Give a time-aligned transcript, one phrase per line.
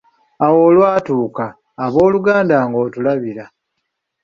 [0.45, 1.45] Awo lwatuuka,
[1.83, 3.45] ab’oluganda ng’otulabira.